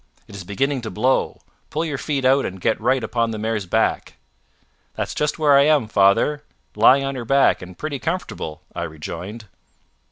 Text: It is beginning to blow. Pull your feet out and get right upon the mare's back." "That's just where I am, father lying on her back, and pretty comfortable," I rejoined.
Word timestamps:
It 0.27 0.33
is 0.35 0.43
beginning 0.43 0.81
to 0.81 0.89
blow. 0.89 1.41
Pull 1.69 1.85
your 1.85 1.99
feet 1.99 2.25
out 2.25 2.43
and 2.43 2.59
get 2.59 2.81
right 2.81 3.03
upon 3.03 3.29
the 3.29 3.37
mare's 3.37 3.67
back." 3.67 4.15
"That's 4.95 5.13
just 5.13 5.37
where 5.37 5.55
I 5.55 5.65
am, 5.65 5.87
father 5.87 6.41
lying 6.75 7.03
on 7.03 7.13
her 7.13 7.23
back, 7.23 7.61
and 7.61 7.77
pretty 7.77 7.99
comfortable," 7.99 8.63
I 8.73 8.81
rejoined. 8.81 9.45